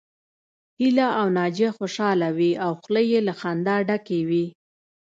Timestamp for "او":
1.21-1.27, 2.63-2.71